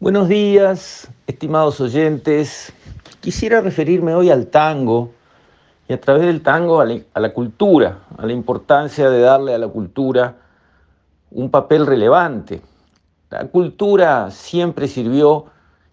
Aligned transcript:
Buenos 0.00 0.28
días, 0.28 1.08
estimados 1.26 1.80
oyentes. 1.80 2.72
Quisiera 3.20 3.60
referirme 3.60 4.14
hoy 4.14 4.30
al 4.30 4.46
tango 4.46 5.10
y 5.88 5.92
a 5.92 6.00
través 6.00 6.22
del 6.22 6.40
tango 6.40 6.80
a 6.80 6.84
la, 6.84 7.32
cultura, 7.32 7.98
a 8.16 8.24
la 8.24 8.32
importancia 8.32 9.10
de 9.10 9.18
darle 9.18 9.54
a 9.54 9.58
la 9.58 9.66
cultura 9.66 10.36
un 11.32 11.50
papel 11.50 11.84
relevante. 11.84 12.62
La 13.28 13.48
cultura 13.48 14.30
siempre 14.30 14.86
sirvió 14.86 15.46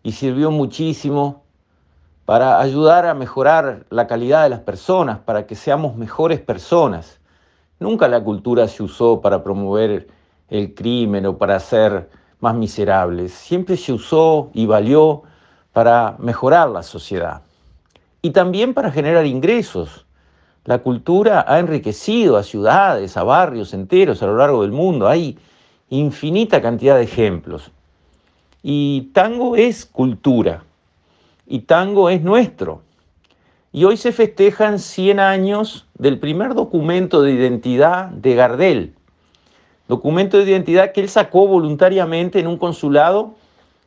y 0.04 0.12
sirvió 0.12 0.52
muchísimo 0.52 1.42
para 2.26 2.60
ayudar 2.60 3.08
a 3.08 3.16
mejorar 3.16 3.88
la 3.90 4.06
calidad 4.06 4.44
de 4.44 4.50
las 4.50 4.60
personas, 4.60 5.18
para 5.18 5.48
que 5.48 5.56
seamos 5.56 5.96
mejores 5.96 6.40
personas. 6.40 7.20
Nunca 7.80 8.08
la 8.08 8.24
cultura 8.24 8.68
se 8.68 8.84
usó 8.84 9.20
para 9.20 9.44
promover 9.44 10.08
el 10.50 10.76
crimen 10.76 11.26
o 11.26 11.40
para 11.40 11.56
hacer 11.56 12.08
más 12.46 12.56
miserables. 12.56 13.34
Siempre 13.34 13.76
se 13.76 13.92
usó 13.92 14.52
y 14.54 14.68
valió 14.68 15.24
para 15.74 16.16
mejorar 16.20 16.70
la 16.70 16.84
sociedad 16.84 17.42
y 18.22 18.30
también 18.30 18.76
para 18.76 18.92
generar 18.92 19.26
ingresos. 19.26 20.06
La 20.64 20.78
cultura 20.80 21.44
ha 21.48 21.58
enriquecido 21.58 22.38
a 22.38 22.44
ciudades, 22.44 23.18
a 23.18 23.24
barrios 23.24 23.74
enteros 23.74 24.22
a 24.22 24.28
lo 24.28 24.38
largo 24.38 24.62
del 24.62 24.72
mundo. 24.72 25.08
Hay 25.08 25.40
infinita 25.90 26.62
cantidad 26.62 26.98
de 26.98 27.04
ejemplos. 27.04 27.72
Y 28.62 29.10
tango 29.14 29.56
es 29.56 29.88
cultura. 29.88 30.64
Y 31.48 31.62
tango 31.62 32.12
es 32.12 32.22
nuestro. 32.22 32.82
Y 33.72 33.86
hoy 33.86 33.98
se 33.98 34.12
festejan 34.12 34.78
100 34.78 35.20
años 35.20 35.88
del 35.98 36.20
primer 36.20 36.54
documento 36.54 37.24
de 37.24 37.32
identidad 37.32 38.10
de 38.10 38.36
Gardel, 38.36 38.95
documento 39.88 40.38
de 40.38 40.44
identidad 40.44 40.92
que 40.92 41.02
él 41.02 41.10
sacó 41.10 41.48
voluntariamente 41.48 42.40
en 42.40 42.48
un 42.48 42.58
consulado 42.58 43.36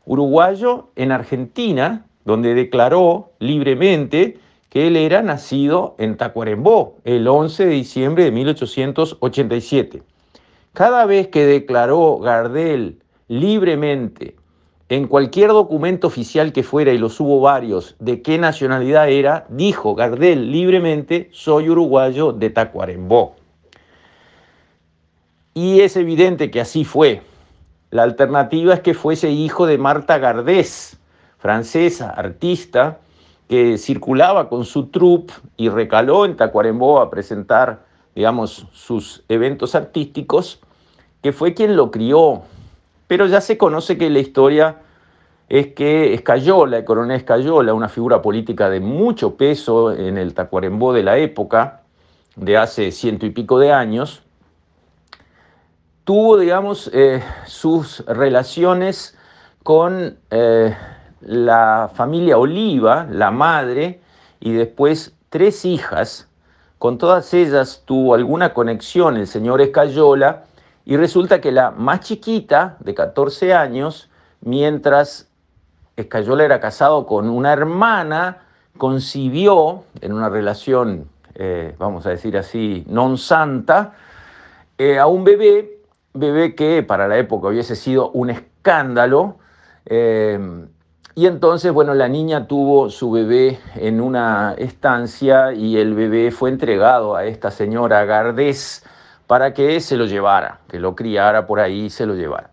uruguayo 0.07 0.89
en 0.97 1.13
Argentina, 1.13 2.07
donde 2.25 2.55
declaró 2.55 3.31
libremente 3.39 4.39
que 4.69 4.87
él 4.87 4.97
era 4.97 5.23
nacido 5.23 5.95
en 5.99 6.17
Tacuarembó 6.17 6.97
el 7.05 7.27
11 7.27 7.67
de 7.67 7.73
diciembre 7.73 8.25
de 8.25 8.31
1887. 8.31 10.03
Cada 10.73 11.07
vez 11.07 11.29
que 11.29 11.47
declaró 11.47 12.19
Gardel 12.19 12.99
libremente 13.29 14.37
en 14.89 15.07
cualquier 15.07 15.49
documento 15.51 16.07
oficial 16.07 16.53
que 16.53 16.63
fuera, 16.63 16.93
y 16.93 16.99
los 16.99 17.21
hubo 17.21 17.41
varios, 17.41 17.95
de 17.99 18.23
qué 18.23 18.39
nacionalidad 18.39 19.11
era, 19.11 19.47
dijo 19.51 19.95
Gardel 19.95 20.51
libremente, 20.51 21.29
soy 21.33 21.69
uruguayo 21.69 22.33
de 22.33 22.49
Tacuarembó. 22.49 23.35
Y 25.55 25.81
es 25.81 25.97
evidente 25.97 26.51
que 26.51 26.61
así 26.61 26.85
fue. 26.85 27.23
La 27.91 28.03
alternativa 28.03 28.75
es 28.75 28.81
que 28.81 28.95
fuese 28.95 29.31
hijo 29.31 29.67
de 29.67 29.79
Marta 29.79 30.19
Gardés, 30.19 30.99
francesa, 31.39 32.11
artista, 32.11 32.99
que 33.49 33.79
circulaba 33.79 34.49
con 34.49 34.65
su 34.65 34.89
troupe 34.89 35.33
y 35.57 35.71
recaló 35.71 36.27
en 36.27 36.37
Tacuarembó 36.37 37.01
a 37.01 37.11
presentar, 37.11 37.87
digamos, 38.15 38.67
sus 38.73 39.25
eventos 39.29 39.75
artísticos, 39.75 40.61
que 41.23 41.33
fue 41.33 41.55
quien 41.55 41.77
lo 41.77 41.91
crió. 41.91 42.43
Pero 43.07 43.27
ya 43.27 43.41
se 43.41 43.57
conoce 43.57 43.97
que 43.97 44.11
la 44.11 44.19
historia 44.19 44.83
es 45.49 45.69
que 45.69 46.13
Escayola, 46.13 46.77
el 46.77 46.85
coronel 46.85 47.17
Escayola, 47.17 47.73
una 47.73 47.89
figura 47.89 48.21
política 48.21 48.69
de 48.69 48.81
mucho 48.81 49.37
peso 49.37 49.93
en 49.95 50.19
el 50.19 50.35
Tacuarembó 50.35 50.93
de 50.93 51.03
la 51.03 51.17
época, 51.17 51.81
de 52.37 52.59
hace 52.59 52.93
ciento 52.93 53.25
y 53.25 53.31
pico 53.31 53.59
de 53.59 53.73
años, 53.73 54.23
tuvo, 56.09 56.39
digamos, 56.39 56.91
eh, 56.95 57.23
sus 57.45 58.03
relaciones 58.07 59.15
con 59.63 60.17
eh, 60.31 60.75
la 61.21 61.91
familia 61.93 62.39
Oliva, 62.39 63.07
la 63.11 63.31
madre, 63.31 64.01
y 64.41 64.53
después 64.53 65.13
tres 65.29 65.67
hijas. 65.67 66.27
Con 66.79 66.97
todas 66.97 67.35
ellas 67.35 67.83
tuvo 67.85 68.15
alguna 68.15 68.55
conexión 68.55 69.19
el 69.19 69.27
señor 69.27 69.61
Escayola, 69.61 70.45
y 70.87 70.97
resulta 70.97 71.43
que 71.43 71.53
la 71.53 71.73
más 71.73 72.01
chiquita, 72.01 72.79
de 72.81 72.95
14 72.95 73.53
años, 73.53 74.09
mientras 74.41 75.29
Escayola 75.95 76.43
era 76.47 76.59
casado 76.59 77.05
con 77.05 77.29
una 77.29 77.53
hermana, 77.53 78.47
concibió 78.79 79.85
en 80.01 80.15
una 80.15 80.31
relación, 80.31 81.07
eh, 81.35 81.75
vamos 81.77 82.07
a 82.07 82.11
decir 82.17 82.39
así, 82.39 82.83
non 82.89 83.19
santa, 83.19 83.93
a 84.79 85.07
un 85.07 85.25
bebé 85.25 85.78
bebé 86.19 86.55
que 86.55 86.83
para 86.83 87.09
la 87.09 87.19
época 87.19 87.49
hubiese 87.49 87.77
sido 87.77 88.11
un 88.11 88.31
escándalo. 88.31 89.37
Eh, 89.87 90.67
y 91.15 91.27
entonces, 91.27 91.73
bueno, 91.73 91.95
la 91.95 92.09
niña 92.09 92.47
tuvo 92.47 92.91
su 92.91 93.11
bebé 93.11 93.59
en 93.75 94.01
una 94.01 94.55
estancia 94.57 95.53
y 95.53 95.77
el 95.77 95.95
bebé 95.95 96.31
fue 96.31 96.49
entregado 96.49 97.17
a 97.17 97.25
esta 97.25 97.51
señora 97.51 98.05
Gardés 98.05 98.85
para 99.27 99.53
que 99.53 99.81
se 99.81 99.97
lo 99.97 100.07
llevara, 100.07 100.61
que 100.69 100.79
lo 100.79 100.95
criara 100.95 101.47
por 101.47 101.59
ahí 101.59 101.87
y 101.87 101.91
se 101.91 102.07
lo 102.07 102.15
llevara. 102.15 102.51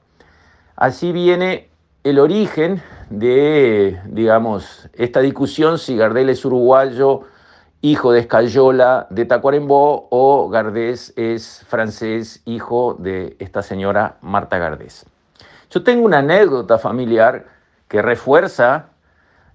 Así 0.76 1.12
viene 1.12 1.70
el 2.04 2.18
origen 2.18 2.82
de, 3.12 4.00
digamos, 4.08 4.90
esta 4.94 5.20
discusión 5.22 5.78
si 5.78 5.96
Gardel 5.96 6.30
es 6.30 6.44
uruguayo 6.44 7.22
hijo 7.82 8.12
de 8.12 8.22
Escayola 8.22 9.08
de 9.10 9.26
Tacuarembó, 9.26 10.08
o 10.10 10.50
Gardés 10.50 11.14
es 11.16 11.64
francés, 11.68 12.42
hijo 12.46 12.96
de 13.00 13.36
esta 13.40 13.62
señora 13.62 14.18
Marta 14.22 14.58
Gardés. 14.58 15.06
Yo 15.70 15.84
tengo 15.84 16.06
una 16.06 16.20
anécdota 16.20 16.78
familiar 16.78 17.46
que 17.88 18.02
refuerza, 18.02 18.88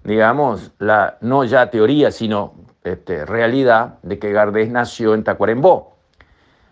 digamos, 0.03 0.71
la 0.79 1.17
no 1.21 1.43
ya 1.43 1.69
teoría, 1.69 2.11
sino 2.11 2.53
este, 2.83 3.25
realidad 3.25 3.95
de 4.01 4.19
que 4.19 4.31
Gardés 4.31 4.69
nació 4.71 5.13
en 5.13 5.23
Tacuarembó. 5.23 5.95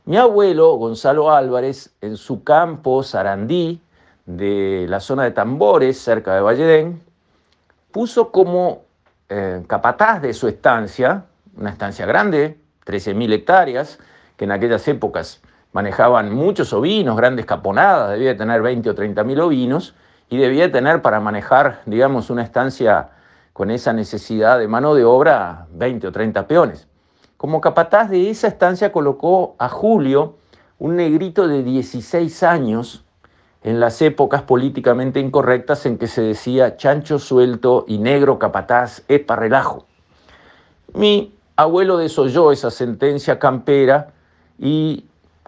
Mi 0.06 0.18
abuelo, 0.18 0.74
Gonzalo 0.76 1.31
Álvarez, 1.31 1.94
en 2.02 2.18
su 2.18 2.44
campo 2.44 3.04
Sarandí, 3.04 3.81
de 4.26 4.86
la 4.88 5.00
zona 5.00 5.24
de 5.24 5.31
Tambores, 5.31 6.00
cerca 6.00 6.36
de 6.36 6.42
Valledén, 6.42 7.02
puso 7.92 8.31
como 8.31 8.84
eh, 9.28 9.64
capataz 9.68 10.22
de 10.22 10.34
su 10.34 10.48
estancia 10.48 11.26
una 11.59 11.70
estancia 11.70 12.06
grande, 12.06 12.58
13.000 12.86 13.34
hectáreas, 13.34 14.00
que 14.38 14.46
en 14.46 14.52
aquellas 14.52 14.88
épocas 14.88 15.42
manejaban 15.74 16.34
muchos 16.34 16.74
ovinos, 16.74 17.18
grandes 17.18 17.46
caponadas, 17.46 18.12
debía 18.12 18.36
tener 18.36 18.62
20 18.62 18.90
o 18.90 18.96
30.000 18.96 19.42
ovinos, 19.42 19.94
y 20.30 20.38
debía 20.38 20.72
tener 20.72 21.02
para 21.02 21.19
manejar, 21.19 21.81
digamos, 21.86 22.30
una 22.30 22.44
estancia 22.44 23.09
con 23.52 23.72
esa 23.72 23.94
necesidad 23.94 24.59
de 24.59 24.68
mano 24.68 24.94
de 24.96 25.03
obra 25.03 25.68
20 25.72 26.08
o 26.08 26.12
30 26.12 26.48
peones. 26.48 26.88
Como 27.36 27.62
capataz 27.62 28.09
de 28.09 28.30
esa 28.30 28.48
estancia 28.48 28.92
colocó 28.92 29.56
a 29.59 29.69
Julio, 29.69 30.38
un 30.78 30.96
negrito 30.96 31.48
de 31.48 31.64
16 31.64 32.44
años, 32.44 33.03
en 33.64 33.81
las 33.81 34.02
épocas 34.02 34.44
políticamente 34.44 35.19
incorrectas 35.19 35.86
en 35.86 35.98
que 35.98 36.08
se 36.08 36.22
decía 36.22 36.78
chancho 36.78 37.19
suelto 37.19 37.84
y 37.88 37.98
negro 37.98 38.40
capataz 38.40 39.03
es 39.09 39.19
para 39.19 39.42
relajo. 39.42 39.86
Mi 40.94 41.34
abuelo 41.59 41.97
desoyó 41.97 42.52
esa 42.53 42.72
sentencia 42.72 43.38
campera 43.38 44.12
y 44.58 45.06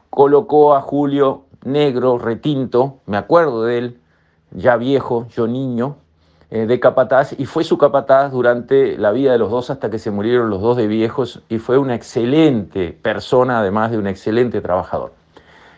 colocó 0.09 0.75
a 0.75 0.81
Julio 0.81 1.44
negro, 1.63 2.17
retinto, 2.17 2.97
me 3.05 3.16
acuerdo 3.16 3.63
de 3.63 3.77
él, 3.77 3.99
ya 4.51 4.75
viejo, 4.75 5.27
yo 5.29 5.47
niño, 5.47 5.95
eh, 6.50 6.66
de 6.66 6.79
capataz, 6.81 7.33
y 7.39 7.45
fue 7.45 7.63
su 7.63 7.77
capataz 7.77 8.31
durante 8.31 8.97
la 8.97 9.11
vida 9.11 9.31
de 9.31 9.38
los 9.38 9.51
dos 9.51 9.69
hasta 9.69 9.89
que 9.89 10.00
se 10.00 10.11
murieron 10.11 10.50
los 10.50 10.59
dos 10.59 10.75
de 10.75 10.88
viejos, 10.88 11.44
y 11.47 11.59
fue 11.59 11.77
una 11.77 11.95
excelente 11.95 12.91
persona, 13.01 13.59
además 13.59 13.91
de 13.91 13.97
un 13.97 14.07
excelente 14.07 14.59
trabajador. 14.59 15.13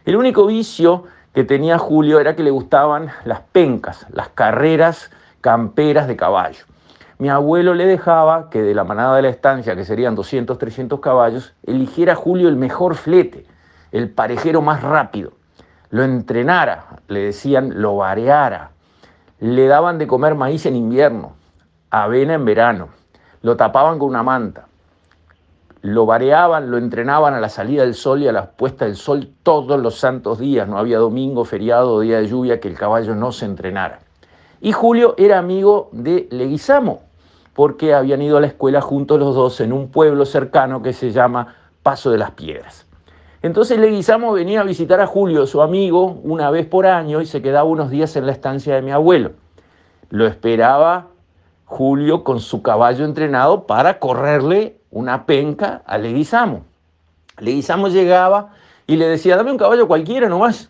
El 0.03 0.15
único 0.15 0.47
vicio 0.47 1.03
que 1.35 1.43
tenía 1.43 1.77
Julio 1.77 2.19
era 2.19 2.35
que 2.35 2.41
le 2.41 2.49
gustaban 2.49 3.09
las 3.25 3.41
pencas, 3.41 4.07
las 4.11 4.29
carreras 4.29 5.11
camperas 5.41 6.07
de 6.07 6.15
caballo. 6.15 6.65
Mi 7.23 7.29
abuelo 7.29 7.73
le 7.73 7.85
dejaba 7.85 8.49
que 8.49 8.61
de 8.61 8.75
la 8.75 8.83
manada 8.83 9.15
de 9.15 9.21
la 9.21 9.29
estancia, 9.29 9.77
que 9.77 9.85
serían 9.85 10.13
200, 10.13 10.57
300 10.57 10.99
caballos, 10.99 11.53
eligiera 11.65 12.15
Julio 12.15 12.49
el 12.49 12.57
mejor 12.57 12.95
flete, 12.95 13.45
el 13.93 14.09
parejero 14.09 14.61
más 14.61 14.83
rápido. 14.83 15.31
Lo 15.89 16.03
entrenara, 16.03 16.99
le 17.07 17.21
decían, 17.21 17.81
lo 17.81 17.95
vareara. 17.95 18.71
Le 19.39 19.67
daban 19.67 19.99
de 19.99 20.05
comer 20.05 20.35
maíz 20.35 20.65
en 20.65 20.75
invierno, 20.75 21.31
avena 21.91 22.33
en 22.33 22.43
verano. 22.43 22.89
Lo 23.41 23.55
tapaban 23.55 23.99
con 23.99 24.09
una 24.09 24.23
manta. 24.23 24.65
Lo 25.81 26.05
vareaban, 26.05 26.71
lo 26.71 26.77
entrenaban 26.77 27.33
a 27.33 27.39
la 27.39 27.47
salida 27.47 27.83
del 27.83 27.95
sol 27.95 28.21
y 28.21 28.27
a 28.27 28.33
la 28.33 28.51
puesta 28.51 28.83
del 28.83 28.97
sol 28.97 29.29
todos 29.43 29.79
los 29.79 29.97
santos 29.97 30.39
días. 30.39 30.67
No 30.67 30.77
había 30.77 30.97
domingo, 30.97 31.45
feriado 31.45 32.01
día 32.01 32.17
de 32.17 32.27
lluvia 32.27 32.59
que 32.59 32.67
el 32.67 32.77
caballo 32.77 33.15
no 33.15 33.31
se 33.31 33.45
entrenara. 33.45 33.99
Y 34.59 34.73
Julio 34.73 35.15
era 35.17 35.39
amigo 35.39 35.87
de 35.93 36.27
Leguizamo, 36.31 37.12
porque 37.53 37.93
habían 37.93 38.21
ido 38.21 38.37
a 38.37 38.41
la 38.41 38.47
escuela 38.47 38.81
juntos 38.81 39.19
los 39.19 39.35
dos 39.35 39.61
en 39.61 39.73
un 39.73 39.89
pueblo 39.89 40.25
cercano 40.25 40.81
que 40.81 40.93
se 40.93 41.11
llama 41.11 41.55
Paso 41.83 42.11
de 42.11 42.17
las 42.17 42.31
Piedras. 42.31 42.87
Entonces 43.41 43.77
Leguizamo 43.77 44.31
venía 44.31 44.61
a 44.61 44.63
visitar 44.63 45.01
a 45.01 45.07
Julio, 45.07 45.45
su 45.45 45.61
amigo, 45.61 46.19
una 46.23 46.49
vez 46.49 46.65
por 46.65 46.87
año 46.87 47.21
y 47.21 47.25
se 47.25 47.41
quedaba 47.41 47.65
unos 47.65 47.89
días 47.89 48.15
en 48.15 48.25
la 48.25 48.31
estancia 48.31 48.75
de 48.75 48.81
mi 48.81 48.91
abuelo. 48.91 49.33
lo 50.09 50.27
esperaba 50.27 51.07
Julio 51.65 52.23
con 52.23 52.39
su 52.39 52.61
caballo 52.61 53.03
entrenado 53.03 53.65
para 53.65 53.99
correrle 53.99 54.77
una 54.91 55.25
penca 55.25 55.81
a 55.85 55.97
Leguizamo. 55.97 56.65
Leguizamo 57.39 57.87
llegaba 57.87 58.51
y 58.85 58.95
le 58.97 59.07
decía, 59.07 59.35
dame 59.35 59.51
un 59.51 59.57
caballo 59.57 59.87
cualquiera 59.87 60.29
nomás. 60.29 60.69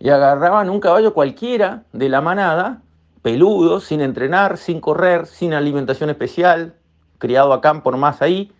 Y 0.00 0.08
agarraban 0.08 0.70
un 0.70 0.80
caballo 0.80 1.14
cualquiera 1.14 1.84
de 1.92 2.08
la 2.08 2.20
manada, 2.20 2.82
peludo, 3.22 3.80
sin 3.80 4.00
entrenar, 4.00 4.56
sin 4.56 4.80
correr, 4.80 5.26
sin 5.26 5.52
alimentación 5.52 6.10
especial, 6.10 6.74
criado 7.18 7.52
a 7.52 7.60
campo 7.60 7.90
más 7.92 8.22
ahí, 8.22 8.52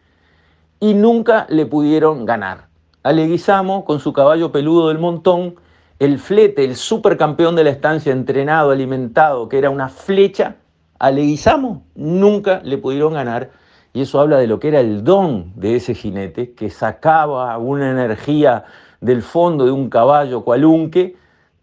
y 0.80 0.94
nunca 0.94 1.46
le 1.48 1.66
pudieron 1.66 2.24
ganar. 2.24 2.68
A 3.02 3.12
Leguizamo, 3.12 3.84
con 3.84 4.00
su 4.00 4.12
caballo 4.12 4.52
peludo 4.52 4.88
del 4.88 4.98
montón, 4.98 5.56
el 5.98 6.18
flete, 6.18 6.64
el 6.64 6.76
supercampeón 6.76 7.56
de 7.56 7.64
la 7.64 7.70
estancia, 7.70 8.12
entrenado, 8.12 8.70
alimentado, 8.70 9.48
que 9.48 9.58
era 9.58 9.70
una 9.70 9.88
flecha, 9.88 10.56
a 10.98 11.10
Leguizamo 11.10 11.84
nunca 11.94 12.60
le 12.62 12.78
pudieron 12.78 13.14
ganar. 13.14 13.50
Y 13.92 14.02
eso 14.02 14.20
habla 14.20 14.38
de 14.38 14.46
lo 14.46 14.60
que 14.60 14.68
era 14.68 14.80
el 14.80 15.02
don 15.02 15.52
de 15.56 15.76
ese 15.76 15.94
jinete, 15.94 16.52
que 16.52 16.70
sacaba 16.70 17.56
una 17.58 17.90
energía 17.90 18.64
del 19.00 19.22
fondo 19.22 19.64
de 19.64 19.72
un 19.72 19.90
caballo 19.90 20.44
cualunque, 20.44 21.16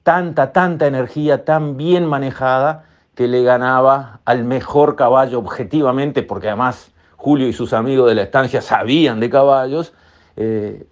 tanta, 0.07 0.53
tanta 0.53 0.87
energía 0.87 1.43
tan 1.43 1.75
bien 1.75 2.05
manejada 2.05 2.85
que 3.13 3.27
le 3.27 3.43
ganaba 3.43 4.21
al 4.23 4.45
mejor 4.45 4.95
caballo 4.95 5.37
objetivamente, 5.37 6.23
porque 6.23 6.47
además 6.47 6.93
Julio 7.17 7.45
y 7.45 7.51
sus 7.51 7.73
amigos 7.73 8.07
de 8.07 8.15
la 8.15 8.21
estancia 8.21 8.61
sabían 8.61 9.19
de 9.19 9.29
caballos, 9.29 9.91
eh, 10.37 10.87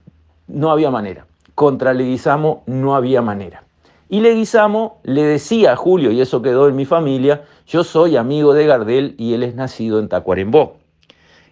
no 0.48 0.70
había 0.70 0.92
manera. 0.92 1.28
Contra 1.54 1.94
Leguizamo 1.94 2.64
no 2.66 2.94
había 2.94 3.22
manera. 3.22 3.64
Y 4.10 4.20
Leguizamo 4.20 5.00
le 5.04 5.24
decía 5.24 5.72
a 5.72 5.76
Julio, 5.78 6.12
y 6.12 6.20
eso 6.20 6.42
quedó 6.42 6.68
en 6.68 6.76
mi 6.76 6.84
familia, 6.84 7.44
yo 7.66 7.86
soy 7.86 8.18
amigo 8.18 8.54
de 8.54 8.66
Gardel 8.66 9.16
y 9.18 9.34
él 9.34 9.44
es 9.44 9.56
nacido 9.56 10.00
en 10.00 10.10
Tacuarembó. 10.10 10.76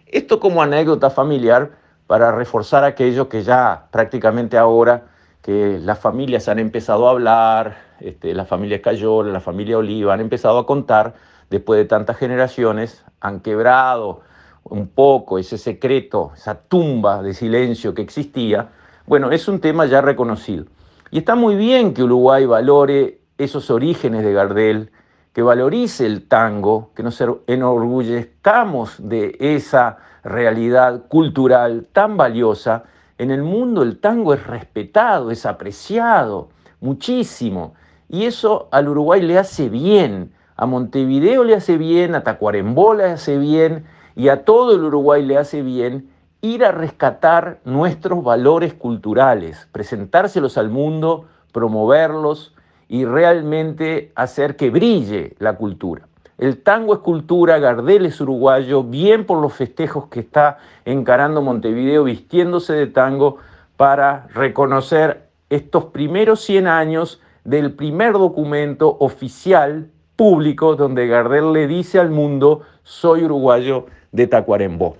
Esto 0.04 0.38
como 0.38 0.60
anécdota 0.60 1.08
familiar 1.08 1.70
para 2.06 2.30
reforzar 2.30 2.84
aquello 2.84 3.30
que 3.30 3.42
ya 3.42 3.86
prácticamente 3.90 4.58
ahora 4.58 5.13
que 5.44 5.78
las 5.78 5.98
familias 5.98 6.48
han 6.48 6.58
empezado 6.58 7.06
a 7.06 7.10
hablar, 7.10 7.76
este, 8.00 8.32
la 8.32 8.46
familia 8.46 8.80
Cayola, 8.80 9.30
la 9.30 9.40
familia 9.40 9.76
Oliva, 9.76 10.14
han 10.14 10.22
empezado 10.22 10.58
a 10.58 10.64
contar, 10.64 11.12
después 11.50 11.76
de 11.76 11.84
tantas 11.84 12.16
generaciones, 12.16 13.04
han 13.20 13.40
quebrado 13.40 14.22
un 14.62 14.88
poco 14.88 15.38
ese 15.38 15.58
secreto, 15.58 16.32
esa 16.34 16.54
tumba 16.62 17.22
de 17.22 17.34
silencio 17.34 17.92
que 17.92 18.00
existía, 18.00 18.70
bueno, 19.04 19.32
es 19.32 19.46
un 19.46 19.60
tema 19.60 19.84
ya 19.84 20.00
reconocido. 20.00 20.64
Y 21.10 21.18
está 21.18 21.34
muy 21.34 21.56
bien 21.56 21.92
que 21.92 22.02
Uruguay 22.02 22.46
valore 22.46 23.20
esos 23.36 23.70
orígenes 23.70 24.24
de 24.24 24.32
Gardel, 24.32 24.92
que 25.34 25.42
valorice 25.42 26.06
el 26.06 26.26
tango, 26.26 26.90
que 26.94 27.02
nos 27.02 27.22
enorgullezcamos 27.46 28.96
de 28.98 29.36
esa 29.38 29.98
realidad 30.22 31.02
cultural 31.08 31.86
tan 31.92 32.16
valiosa. 32.16 32.84
En 33.18 33.30
el 33.30 33.42
mundo 33.42 33.82
el 33.82 34.00
tango 34.00 34.34
es 34.34 34.46
respetado, 34.46 35.30
es 35.30 35.46
apreciado 35.46 36.48
muchísimo. 36.80 37.74
Y 38.08 38.24
eso 38.24 38.68
al 38.70 38.88
Uruguay 38.88 39.22
le 39.22 39.38
hace 39.38 39.68
bien, 39.68 40.32
a 40.56 40.66
Montevideo 40.66 41.44
le 41.44 41.54
hace 41.54 41.78
bien, 41.78 42.14
a 42.14 42.22
Tacuarembó 42.22 42.94
le 42.94 43.04
hace 43.04 43.38
bien 43.38 43.84
y 44.16 44.28
a 44.28 44.44
todo 44.44 44.74
el 44.74 44.84
Uruguay 44.84 45.24
le 45.24 45.38
hace 45.38 45.62
bien 45.62 46.10
ir 46.40 46.64
a 46.64 46.72
rescatar 46.72 47.60
nuestros 47.64 48.22
valores 48.22 48.74
culturales, 48.74 49.68
presentárselos 49.72 50.58
al 50.58 50.68
mundo, 50.68 51.24
promoverlos, 51.52 52.54
y 52.88 53.04
realmente 53.06 54.12
hacer 54.14 54.56
que 54.56 54.70
brille 54.70 55.36
la 55.38 55.56
cultura. 55.56 56.06
El 56.38 56.62
tango 56.62 56.94
es 56.94 57.00
cultura, 57.00 57.58
Gardel 57.58 58.06
es 58.06 58.20
uruguayo, 58.20 58.82
bien 58.82 59.24
por 59.24 59.40
los 59.40 59.52
festejos 59.52 60.08
que 60.08 60.20
está 60.20 60.58
encarando 60.84 61.42
Montevideo 61.42 62.04
vistiéndose 62.04 62.72
de 62.72 62.86
tango 62.88 63.38
para 63.76 64.26
reconocer 64.34 65.28
estos 65.48 65.86
primeros 65.86 66.40
100 66.40 66.66
años 66.66 67.20
del 67.44 67.72
primer 67.72 68.14
documento 68.14 68.96
oficial 68.98 69.88
público 70.16 70.76
donde 70.76 71.06
Gardel 71.06 71.52
le 71.52 71.66
dice 71.66 72.00
al 72.00 72.10
mundo, 72.10 72.62
soy 72.82 73.24
uruguayo 73.24 73.86
de 74.12 74.26
Tacuarembó. 74.26 74.96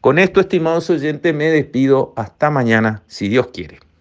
Con 0.00 0.18
esto, 0.18 0.40
estimados 0.40 0.90
oyentes, 0.90 1.32
me 1.34 1.44
despido. 1.44 2.12
Hasta 2.16 2.50
mañana, 2.50 3.02
si 3.06 3.28
Dios 3.28 3.48
quiere. 3.52 3.78